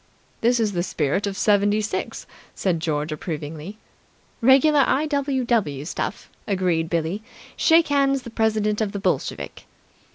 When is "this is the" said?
0.41-0.81